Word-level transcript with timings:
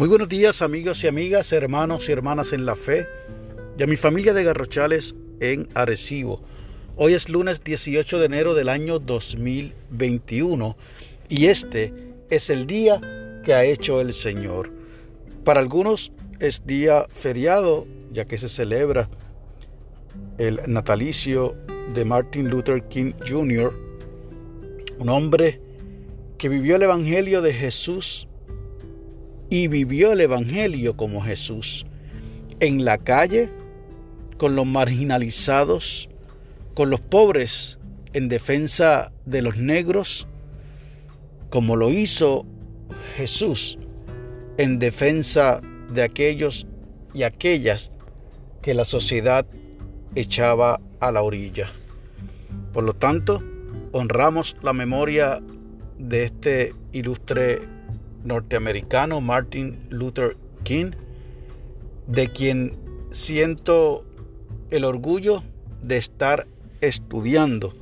Muy 0.00 0.08
buenos 0.08 0.30
días 0.30 0.62
amigos 0.62 1.04
y 1.04 1.08
amigas, 1.08 1.52
hermanos 1.52 2.08
y 2.08 2.12
hermanas 2.12 2.54
en 2.54 2.64
la 2.64 2.74
fe 2.74 3.06
y 3.76 3.82
a 3.82 3.86
mi 3.86 3.96
familia 3.96 4.32
de 4.32 4.44
Garrochales 4.44 5.14
en 5.40 5.68
Arecibo. 5.74 6.40
Hoy 6.96 7.12
es 7.12 7.28
lunes 7.28 7.62
18 7.62 8.18
de 8.18 8.24
enero 8.24 8.54
del 8.54 8.70
año 8.70 8.98
2021 8.98 10.74
y 11.28 11.48
este 11.48 11.92
es 12.30 12.48
el 12.48 12.66
día 12.66 13.42
que 13.44 13.52
ha 13.52 13.62
hecho 13.62 14.00
el 14.00 14.14
Señor. 14.14 14.72
Para 15.44 15.60
algunos 15.60 16.12
es 16.38 16.64
día 16.64 17.04
feriado 17.10 17.86
ya 18.10 18.24
que 18.24 18.38
se 18.38 18.48
celebra 18.48 19.10
el 20.38 20.62
natalicio 20.66 21.54
de 21.92 22.06
Martin 22.06 22.48
Luther 22.48 22.88
King 22.88 23.12
Jr., 23.28 23.78
un 24.98 25.10
hombre 25.10 25.60
que 26.38 26.48
vivió 26.48 26.76
el 26.76 26.84
Evangelio 26.84 27.42
de 27.42 27.52
Jesús 27.52 28.29
y 29.50 29.68
vivió 29.68 30.12
el 30.12 30.20
Evangelio 30.20 30.96
como 30.96 31.20
Jesús 31.20 31.84
en 32.60 32.84
la 32.84 32.98
calle, 32.98 33.50
con 34.38 34.56
los 34.56 34.66
marginalizados, 34.66 36.08
con 36.74 36.88
los 36.88 37.00
pobres, 37.00 37.78
en 38.12 38.28
defensa 38.28 39.12
de 39.26 39.42
los 39.42 39.56
negros, 39.56 40.26
como 41.50 41.76
lo 41.76 41.90
hizo 41.90 42.46
Jesús 43.16 43.78
en 44.60 44.78
defensa 44.78 45.60
de 45.90 46.02
aquellos 46.02 46.66
y 47.14 47.22
aquellas 47.22 47.90
que 48.60 48.74
la 48.74 48.84
sociedad 48.84 49.46
echaba 50.14 50.80
a 51.00 51.12
la 51.12 51.22
orilla. 51.22 51.70
Por 52.72 52.84
lo 52.84 52.92
tanto, 52.92 53.42
honramos 53.92 54.56
la 54.62 54.74
memoria 54.74 55.40
de 55.98 56.24
este 56.24 56.74
ilustre 56.92 57.60
norteamericano 58.24 59.20
Martin 59.20 59.86
Luther 59.90 60.36
King, 60.62 60.92
de 62.06 62.28
quien 62.28 62.76
siento 63.10 64.04
el 64.70 64.84
orgullo 64.84 65.42
de 65.82 65.96
estar 65.96 66.46
estudiando 66.80 67.74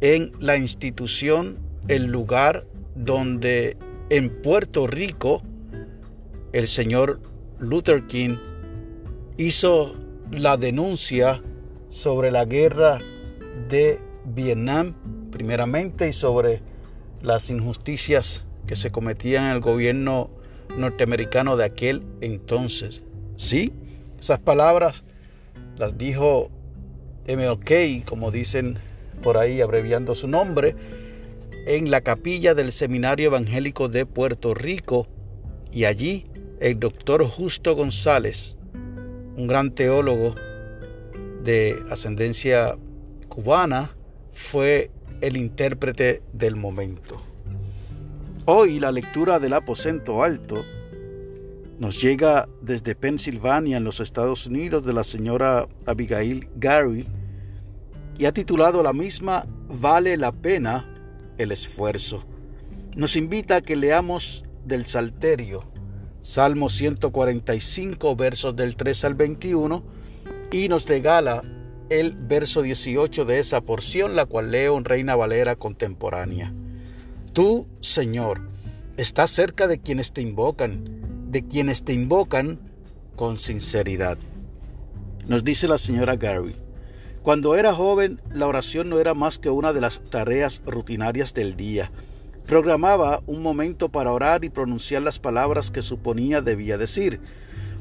en 0.00 0.32
la 0.38 0.56
institución, 0.56 1.58
el 1.88 2.06
lugar 2.06 2.66
donde 2.94 3.76
en 4.10 4.42
Puerto 4.42 4.86
Rico 4.86 5.42
el 6.52 6.68
señor 6.68 7.20
Luther 7.58 8.06
King 8.06 8.36
hizo 9.36 9.94
la 10.30 10.56
denuncia 10.56 11.42
sobre 11.88 12.30
la 12.30 12.44
guerra 12.44 13.00
de 13.68 14.00
Vietnam 14.24 14.94
primeramente 15.30 16.08
y 16.08 16.12
sobre 16.12 16.62
las 17.22 17.50
injusticias 17.50 18.44
que 18.66 18.76
se 18.76 18.90
cometían 18.90 19.44
en 19.44 19.50
el 19.52 19.60
gobierno 19.60 20.30
norteamericano 20.76 21.56
de 21.56 21.64
aquel 21.64 22.02
entonces. 22.20 23.02
Sí, 23.36 23.72
esas 24.20 24.38
palabras 24.38 25.04
las 25.76 25.98
dijo 25.98 26.50
MLK, 27.28 28.04
como 28.04 28.30
dicen 28.30 28.78
por 29.22 29.38
ahí 29.38 29.60
abreviando 29.60 30.14
su 30.14 30.28
nombre, 30.28 30.74
en 31.66 31.90
la 31.90 32.02
capilla 32.02 32.54
del 32.54 32.72
Seminario 32.72 33.26
Evangélico 33.26 33.88
de 33.88 34.04
Puerto 34.04 34.54
Rico 34.54 35.06
y 35.72 35.86
allí 35.86 36.26
el 36.60 36.78
doctor 36.78 37.24
Justo 37.26 37.74
González, 37.74 38.56
un 39.36 39.46
gran 39.46 39.74
teólogo 39.74 40.34
de 41.42 41.76
ascendencia 41.90 42.76
cubana, 43.28 43.96
fue 44.32 44.90
el 45.20 45.36
intérprete 45.36 46.22
del 46.32 46.56
momento. 46.56 47.20
Hoy 48.46 48.78
la 48.78 48.92
lectura 48.92 49.38
del 49.38 49.54
aposento 49.54 50.22
alto 50.22 50.66
nos 51.78 51.98
llega 52.02 52.46
desde 52.60 52.94
Pensilvania 52.94 53.78
en 53.78 53.84
los 53.84 54.00
Estados 54.00 54.46
Unidos 54.48 54.84
de 54.84 54.92
la 54.92 55.02
señora 55.02 55.66
Abigail 55.86 56.46
Gary 56.56 57.06
y 58.18 58.26
ha 58.26 58.32
titulado 58.32 58.82
la 58.82 58.92
misma 58.92 59.46
Vale 59.80 60.18
la 60.18 60.30
pena 60.30 60.86
el 61.38 61.52
esfuerzo. 61.52 62.22
Nos 62.94 63.16
invita 63.16 63.56
a 63.56 63.60
que 63.62 63.76
leamos 63.76 64.44
del 64.66 64.84
Salterio, 64.84 65.64
Salmo 66.20 66.68
145, 66.68 68.14
versos 68.14 68.54
del 68.54 68.76
3 68.76 69.04
al 69.06 69.14
21, 69.14 69.82
y 70.52 70.68
nos 70.68 70.86
regala 70.86 71.42
el 71.88 72.12
verso 72.12 72.60
18 72.60 73.24
de 73.24 73.38
esa 73.38 73.62
porción, 73.62 74.14
la 74.14 74.26
cual 74.26 74.50
leo 74.50 74.76
en 74.76 74.84
Reina 74.84 75.16
Valera 75.16 75.56
contemporánea. 75.56 76.52
Tú, 77.34 77.66
Señor, 77.80 78.42
estás 78.96 79.28
cerca 79.28 79.66
de 79.66 79.80
quienes 79.80 80.12
te 80.12 80.20
invocan, 80.20 81.32
de 81.32 81.44
quienes 81.44 81.82
te 81.82 81.92
invocan 81.92 82.60
con 83.16 83.38
sinceridad. 83.38 84.18
Nos 85.26 85.42
dice 85.42 85.66
la 85.66 85.78
señora 85.78 86.14
Gary, 86.14 86.54
cuando 87.24 87.56
era 87.56 87.74
joven 87.74 88.20
la 88.32 88.46
oración 88.46 88.88
no 88.88 89.00
era 89.00 89.14
más 89.14 89.40
que 89.40 89.50
una 89.50 89.72
de 89.72 89.80
las 89.80 90.00
tareas 90.04 90.62
rutinarias 90.64 91.34
del 91.34 91.56
día. 91.56 91.90
Programaba 92.46 93.20
un 93.26 93.42
momento 93.42 93.88
para 93.88 94.12
orar 94.12 94.44
y 94.44 94.48
pronunciar 94.48 95.02
las 95.02 95.18
palabras 95.18 95.72
que 95.72 95.82
suponía 95.82 96.40
debía 96.40 96.78
decir. 96.78 97.18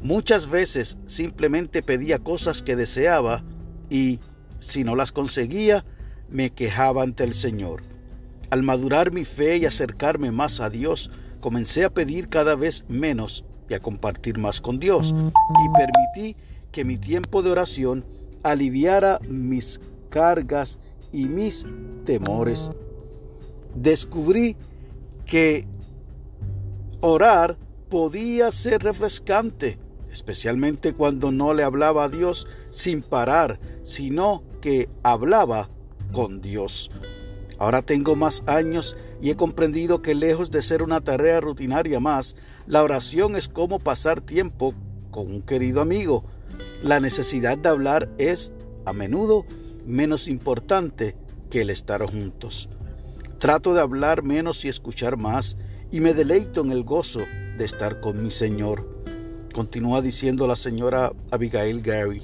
Muchas 0.00 0.48
veces 0.48 0.96
simplemente 1.06 1.82
pedía 1.82 2.20
cosas 2.20 2.62
que 2.62 2.76
deseaba 2.76 3.42
y, 3.90 4.20
si 4.60 4.84
no 4.84 4.94
las 4.94 5.10
conseguía, 5.10 5.84
me 6.28 6.50
quejaba 6.50 7.02
ante 7.02 7.24
el 7.24 7.34
Señor. 7.34 7.82
Al 8.50 8.64
madurar 8.64 9.12
mi 9.12 9.24
fe 9.24 9.58
y 9.58 9.66
acercarme 9.66 10.32
más 10.32 10.60
a 10.60 10.70
Dios, 10.70 11.10
comencé 11.40 11.84
a 11.84 11.90
pedir 11.90 12.28
cada 12.28 12.56
vez 12.56 12.84
menos 12.88 13.44
y 13.68 13.74
a 13.74 13.80
compartir 13.80 14.38
más 14.38 14.60
con 14.60 14.80
Dios. 14.80 15.14
Y 15.14 15.68
permití 15.78 16.36
que 16.72 16.84
mi 16.84 16.98
tiempo 16.98 17.42
de 17.42 17.52
oración 17.52 18.04
aliviara 18.42 19.20
mis 19.28 19.80
cargas 20.10 20.78
y 21.12 21.28
mis 21.28 21.64
temores. 22.04 22.70
Descubrí 23.74 24.56
que 25.26 25.66
orar 27.00 27.56
podía 27.88 28.50
ser 28.50 28.82
refrescante, 28.82 29.78
especialmente 30.10 30.92
cuando 30.92 31.30
no 31.30 31.54
le 31.54 31.62
hablaba 31.62 32.04
a 32.04 32.08
Dios 32.08 32.48
sin 32.70 33.02
parar, 33.02 33.60
sino 33.82 34.42
que 34.60 34.88
hablaba 35.04 35.70
con 36.12 36.40
Dios. 36.40 36.90
Ahora 37.60 37.82
tengo 37.82 38.16
más 38.16 38.42
años 38.46 38.96
y 39.20 39.28
he 39.28 39.36
comprendido 39.36 40.00
que 40.00 40.14
lejos 40.14 40.50
de 40.50 40.62
ser 40.62 40.82
una 40.82 41.02
tarea 41.02 41.40
rutinaria 41.40 42.00
más, 42.00 42.34
la 42.66 42.82
oración 42.82 43.36
es 43.36 43.50
como 43.50 43.78
pasar 43.78 44.22
tiempo 44.22 44.74
con 45.10 45.26
un 45.30 45.42
querido 45.42 45.82
amigo. 45.82 46.24
La 46.82 47.00
necesidad 47.00 47.58
de 47.58 47.68
hablar 47.68 48.08
es, 48.16 48.54
a 48.86 48.94
menudo, 48.94 49.44
menos 49.84 50.26
importante 50.26 51.16
que 51.50 51.60
el 51.60 51.68
estar 51.68 52.02
juntos. 52.06 52.70
Trato 53.38 53.74
de 53.74 53.82
hablar 53.82 54.22
menos 54.22 54.64
y 54.64 54.70
escuchar 54.70 55.18
más, 55.18 55.58
y 55.90 56.00
me 56.00 56.14
deleito 56.14 56.62
en 56.62 56.72
el 56.72 56.82
gozo 56.82 57.20
de 57.58 57.64
estar 57.66 58.00
con 58.00 58.22
mi 58.22 58.30
Señor. 58.30 58.88
Continúa 59.52 60.00
diciendo 60.00 60.46
la 60.46 60.56
señora 60.56 61.12
Abigail 61.30 61.82
Gary. 61.82 62.22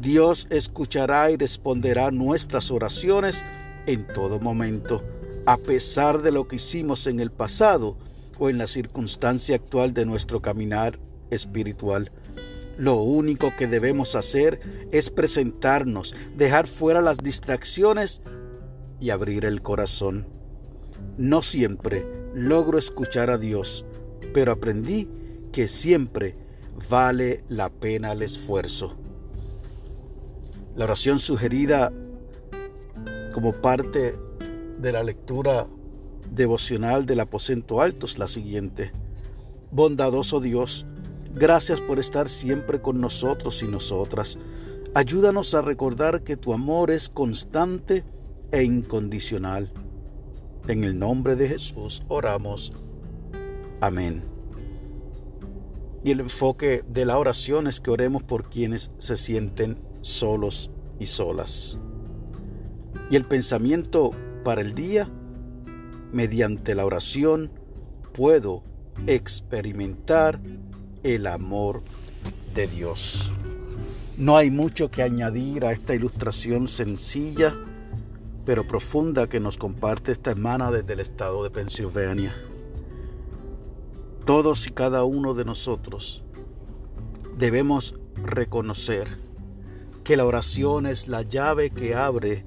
Dios 0.00 0.46
escuchará 0.50 1.32
y 1.32 1.36
responderá 1.36 2.12
nuestras 2.12 2.70
oraciones 2.70 3.44
en 3.86 4.06
todo 4.06 4.40
momento, 4.40 5.02
a 5.46 5.56
pesar 5.56 6.22
de 6.22 6.32
lo 6.32 6.48
que 6.48 6.56
hicimos 6.56 7.06
en 7.06 7.20
el 7.20 7.30
pasado 7.30 7.96
o 8.38 8.48
en 8.48 8.58
la 8.58 8.66
circunstancia 8.66 9.56
actual 9.56 9.94
de 9.94 10.06
nuestro 10.06 10.40
caminar 10.40 10.98
espiritual. 11.30 12.10
Lo 12.76 12.96
único 12.96 13.54
que 13.56 13.66
debemos 13.66 14.16
hacer 14.16 14.60
es 14.90 15.10
presentarnos, 15.10 16.14
dejar 16.36 16.66
fuera 16.66 17.00
las 17.00 17.18
distracciones 17.18 18.20
y 19.00 19.10
abrir 19.10 19.44
el 19.44 19.62
corazón. 19.62 20.26
No 21.16 21.42
siempre 21.42 22.06
logro 22.34 22.78
escuchar 22.78 23.30
a 23.30 23.38
Dios, 23.38 23.84
pero 24.32 24.52
aprendí 24.52 25.08
que 25.52 25.68
siempre 25.68 26.36
vale 26.90 27.44
la 27.48 27.70
pena 27.70 28.12
el 28.12 28.22
esfuerzo. 28.22 28.96
La 30.74 30.84
oración 30.84 31.20
sugerida 31.20 31.92
como 33.34 33.52
parte 33.52 34.14
de 34.78 34.92
la 34.92 35.02
lectura 35.02 35.66
devocional 36.30 37.04
del 37.04 37.18
aposento 37.18 37.80
alto 37.80 38.06
es 38.06 38.16
la 38.16 38.28
siguiente. 38.28 38.92
Bondadoso 39.72 40.38
Dios, 40.38 40.86
gracias 41.34 41.80
por 41.80 41.98
estar 41.98 42.28
siempre 42.28 42.80
con 42.80 43.00
nosotros 43.00 43.60
y 43.64 43.66
nosotras. 43.66 44.38
Ayúdanos 44.94 45.52
a 45.54 45.62
recordar 45.62 46.22
que 46.22 46.36
tu 46.36 46.52
amor 46.52 46.92
es 46.92 47.08
constante 47.08 48.04
e 48.52 48.62
incondicional. 48.62 49.72
En 50.68 50.84
el 50.84 50.96
nombre 50.96 51.34
de 51.34 51.48
Jesús 51.48 52.04
oramos. 52.06 52.72
Amén. 53.80 54.22
Y 56.04 56.12
el 56.12 56.20
enfoque 56.20 56.84
de 56.86 57.04
la 57.04 57.18
oración 57.18 57.66
es 57.66 57.80
que 57.80 57.90
oremos 57.90 58.22
por 58.22 58.48
quienes 58.48 58.92
se 58.98 59.16
sienten 59.16 59.76
solos 60.02 60.70
y 61.00 61.06
solas. 61.06 61.80
Y 63.10 63.16
el 63.16 63.24
pensamiento 63.24 64.10
para 64.44 64.60
el 64.60 64.74
día, 64.74 65.08
mediante 66.12 66.74
la 66.74 66.84
oración, 66.84 67.50
puedo 68.12 68.62
experimentar 69.06 70.40
el 71.02 71.26
amor 71.26 71.82
de 72.54 72.66
Dios. 72.66 73.30
No 74.16 74.36
hay 74.36 74.50
mucho 74.50 74.90
que 74.90 75.02
añadir 75.02 75.64
a 75.64 75.72
esta 75.72 75.94
ilustración 75.94 76.68
sencilla 76.68 77.54
pero 78.44 78.64
profunda 78.64 79.28
que 79.28 79.40
nos 79.40 79.56
comparte 79.56 80.12
esta 80.12 80.30
hermana 80.30 80.70
desde 80.70 80.92
el 80.92 81.00
estado 81.00 81.42
de 81.42 81.50
Pensilvania. 81.50 82.34
Todos 84.24 84.66
y 84.66 84.70
cada 84.70 85.04
uno 85.04 85.34
de 85.34 85.44
nosotros 85.44 86.22
debemos 87.36 87.94
reconocer 88.16 89.18
que 90.02 90.16
la 90.16 90.26
oración 90.26 90.86
es 90.86 91.08
la 91.08 91.22
llave 91.22 91.70
que 91.70 91.94
abre 91.94 92.44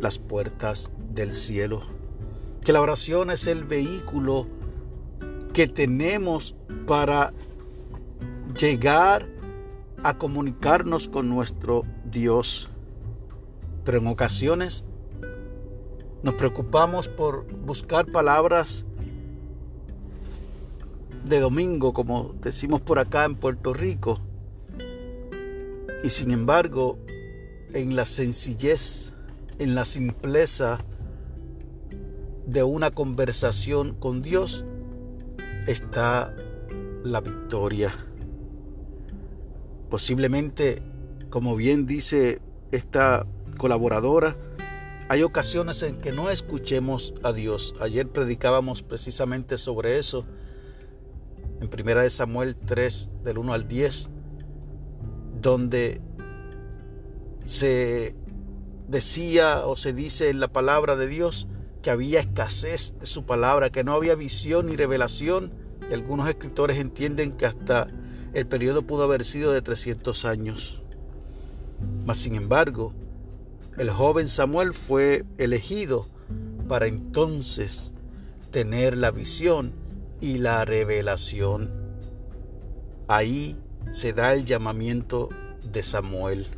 las 0.00 0.18
puertas 0.18 0.90
del 1.12 1.34
cielo, 1.34 1.82
que 2.62 2.72
la 2.72 2.80
oración 2.80 3.30
es 3.30 3.46
el 3.46 3.64
vehículo 3.64 4.46
que 5.52 5.66
tenemos 5.66 6.54
para 6.86 7.32
llegar 8.58 9.26
a 10.02 10.16
comunicarnos 10.16 11.08
con 11.08 11.28
nuestro 11.28 11.84
Dios. 12.04 12.68
Pero 13.84 13.98
en 13.98 14.06
ocasiones 14.06 14.84
nos 16.22 16.34
preocupamos 16.34 17.08
por 17.08 17.46
buscar 17.64 18.06
palabras 18.06 18.84
de 21.24 21.40
domingo, 21.40 21.92
como 21.92 22.34
decimos 22.40 22.80
por 22.80 22.98
acá 22.98 23.24
en 23.24 23.36
Puerto 23.36 23.72
Rico. 23.72 24.20
Y 26.02 26.10
sin 26.10 26.30
embargo, 26.30 26.98
en 27.72 27.94
la 27.94 28.04
sencillez, 28.04 29.12
en 29.60 29.74
la 29.74 29.84
simpleza 29.84 30.80
de 32.46 32.62
una 32.62 32.90
conversación 32.90 33.94
con 33.94 34.22
Dios, 34.22 34.64
está 35.66 36.34
la 37.04 37.20
victoria. 37.20 37.94
Posiblemente, 39.90 40.82
como 41.28 41.56
bien 41.56 41.84
dice 41.84 42.40
esta 42.72 43.26
colaboradora, 43.58 44.34
hay 45.10 45.22
ocasiones 45.22 45.82
en 45.82 45.98
que 45.98 46.10
no 46.10 46.30
escuchemos 46.30 47.12
a 47.22 47.32
Dios. 47.32 47.74
Ayer 47.80 48.08
predicábamos 48.08 48.82
precisamente 48.82 49.58
sobre 49.58 49.98
eso 49.98 50.24
en 51.60 51.68
1 51.68 52.08
Samuel 52.08 52.56
3 52.56 53.10
del 53.24 53.36
1 53.36 53.52
al 53.52 53.68
10, 53.68 54.08
donde 55.42 56.00
se 57.44 58.14
decía 58.90 59.64
o 59.66 59.76
se 59.76 59.92
dice 59.92 60.30
en 60.30 60.40
la 60.40 60.48
palabra 60.48 60.96
de 60.96 61.06
Dios 61.06 61.46
que 61.82 61.90
había 61.90 62.20
escasez 62.20 62.98
de 62.98 63.06
su 63.06 63.24
palabra, 63.24 63.70
que 63.70 63.84
no 63.84 63.92
había 63.92 64.14
visión 64.14 64.66
ni 64.66 64.76
revelación. 64.76 65.52
Y 65.88 65.94
algunos 65.94 66.28
escritores 66.28 66.78
entienden 66.78 67.32
que 67.32 67.46
hasta 67.46 67.86
el 68.32 68.46
periodo 68.46 68.82
pudo 68.82 69.04
haber 69.04 69.24
sido 69.24 69.52
de 69.52 69.62
300 69.62 70.24
años. 70.24 70.82
Mas 72.04 72.18
sin 72.18 72.34
embargo, 72.34 72.92
el 73.78 73.90
joven 73.90 74.28
Samuel 74.28 74.74
fue 74.74 75.24
elegido 75.38 76.06
para 76.68 76.86
entonces 76.86 77.92
tener 78.50 78.96
la 78.96 79.10
visión 79.10 79.72
y 80.20 80.38
la 80.38 80.64
revelación. 80.64 81.70
Ahí 83.08 83.56
se 83.90 84.12
da 84.12 84.34
el 84.34 84.44
llamamiento 84.44 85.30
de 85.72 85.82
Samuel 85.82 86.48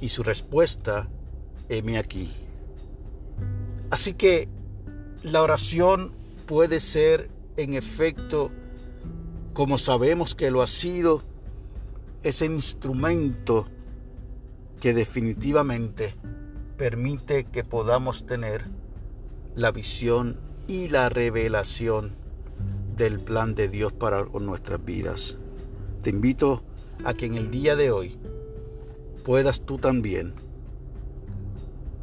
y 0.00 0.08
su 0.08 0.22
respuesta, 0.22 1.08
heme 1.68 1.98
aquí. 1.98 2.32
Así 3.90 4.14
que 4.14 4.48
la 5.22 5.42
oración 5.42 6.12
puede 6.46 6.80
ser 6.80 7.30
en 7.56 7.74
efecto, 7.74 8.50
como 9.52 9.78
sabemos 9.78 10.34
que 10.34 10.50
lo 10.50 10.62
ha 10.62 10.66
sido, 10.66 11.22
ese 12.22 12.46
instrumento 12.46 13.68
que 14.80 14.92
definitivamente 14.92 16.14
permite 16.76 17.44
que 17.44 17.64
podamos 17.64 18.26
tener 18.26 18.66
la 19.54 19.70
visión 19.70 20.38
y 20.68 20.88
la 20.88 21.08
revelación 21.08 22.14
del 22.96 23.20
plan 23.20 23.54
de 23.54 23.68
Dios 23.68 23.92
para 23.92 24.24
nuestras 24.24 24.84
vidas. 24.84 25.36
Te 26.02 26.10
invito 26.10 26.62
a 27.04 27.14
que 27.14 27.26
en 27.26 27.34
el 27.34 27.50
día 27.50 27.76
de 27.76 27.90
hoy 27.90 28.18
puedas 29.24 29.62
tú 29.62 29.78
también 29.78 30.34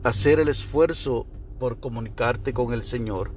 hacer 0.04 0.40
el 0.40 0.50
esfuerzo 0.50 1.26
por 1.60 1.80
comunicarte 1.80 2.54
con 2.54 2.74
el 2.74 2.84
Señor. 2.84 3.32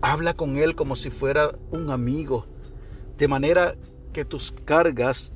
Habla 0.00 0.34
con 0.34 0.56
Él 0.56 0.74
como 0.74 0.96
si 0.96 1.10
fuera 1.10 1.52
un 1.70 1.90
amigo, 1.90 2.46
de 3.18 3.28
manera 3.28 3.76
que 4.12 4.24
tus 4.24 4.52
cargas 4.64 5.32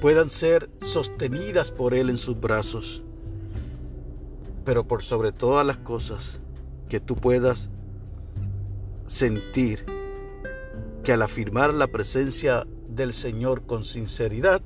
puedan 0.00 0.28
ser 0.28 0.70
sostenidas 0.80 1.70
por 1.70 1.94
Él 1.94 2.10
en 2.10 2.18
sus 2.18 2.38
brazos. 2.38 3.02
Pero 4.64 4.86
por 4.86 5.02
sobre 5.02 5.32
todas 5.32 5.64
las 5.64 5.78
cosas, 5.78 6.40
que 6.88 7.00
tú 7.00 7.14
puedas 7.16 7.70
sentir 9.04 9.86
que 11.04 11.12
al 11.12 11.22
afirmar 11.22 11.72
la 11.72 11.86
presencia 11.86 12.66
del 12.88 13.12
Señor 13.12 13.62
con 13.66 13.84
sinceridad, 13.84 14.62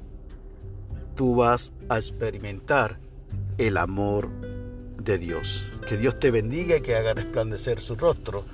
tú 1.15 1.37
vas 1.37 1.73
a 1.91 1.97
experimentar 1.99 2.99
el 3.67 3.77
amor 3.77 4.31
de 5.03 5.19
Dios. 5.19 5.67
Que 5.87 5.99
Dios 5.99 6.19
te 6.19 6.31
bendiga 6.31 6.77
y 6.77 6.81
que 6.81 6.97
haga 6.97 7.13
resplandecer 7.13 7.81
su 7.81 7.95
rostro 7.95 8.45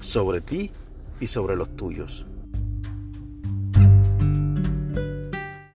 sobre 0.00 0.42
ti 0.42 0.70
y 1.18 1.26
sobre 1.26 1.56
los 1.56 1.74
tuyos. 1.76 2.26